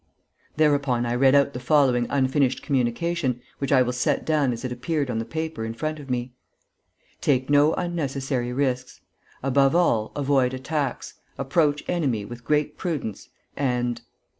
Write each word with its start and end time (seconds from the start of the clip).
Thereupon 0.57 1.05
I 1.05 1.13
read 1.13 1.35
out 1.35 1.53
the 1.53 1.59
following 1.59 2.07
unfinished 2.09 2.63
communication, 2.63 3.39
which 3.59 3.71
I 3.71 3.83
will 3.83 3.93
set 3.93 4.25
down 4.25 4.51
as 4.51 4.65
it 4.65 4.71
appeared 4.71 5.11
on 5.11 5.19
the 5.19 5.25
paper 5.25 5.63
in 5.63 5.75
front 5.75 5.99
of 5.99 6.09
me: 6.09 6.33
"_Take 7.21 7.51
no 7.51 7.75
unnecessery 7.75 8.51
risks. 8.51 9.01
Above 9.43 9.75
all, 9.75 10.11
avoid 10.15 10.53
atacks, 10.55 11.13
approach 11.37 11.83
ennemy 11.87 12.25
with 12.25 12.43
great 12.43 12.79
prudance 12.79 13.29
and.... 13.55 14.01